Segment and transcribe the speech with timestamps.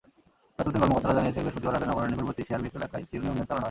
[0.55, 3.59] ব্রাসেলসের কর্মকর্তারা জানিয়েছেন, বৃহস্পতিবার রাতে নগরের নিকটবর্তী শেয়ারবিক এলাকায় চিরুনি অভিযান চালানো হয়।